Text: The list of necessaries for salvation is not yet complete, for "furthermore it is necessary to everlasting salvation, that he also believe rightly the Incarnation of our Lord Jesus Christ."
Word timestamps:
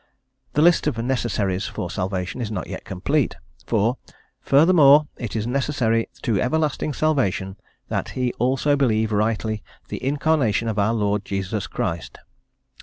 The 0.53 0.63
list 0.63 0.87
of 0.87 0.97
necessaries 0.97 1.67
for 1.67 1.91
salvation 1.91 2.41
is 2.41 2.49
not 2.49 2.65
yet 2.65 2.83
complete, 2.85 3.35
for 3.67 3.97
"furthermore 4.41 5.05
it 5.17 5.35
is 5.35 5.45
necessary 5.45 6.09
to 6.23 6.41
everlasting 6.41 6.91
salvation, 6.93 7.55
that 7.87 8.09
he 8.17 8.33
also 8.39 8.75
believe 8.75 9.11
rightly 9.11 9.61
the 9.89 10.03
Incarnation 10.03 10.67
of 10.67 10.79
our 10.79 10.95
Lord 10.95 11.23
Jesus 11.23 11.67
Christ." 11.67 12.17